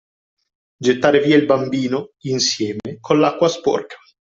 [0.79, 3.97] Gettare via il bambino [insieme] con l'acqua sporca.